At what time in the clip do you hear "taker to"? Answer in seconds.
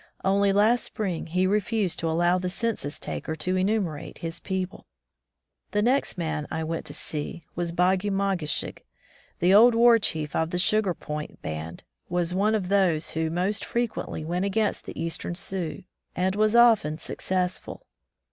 2.99-3.55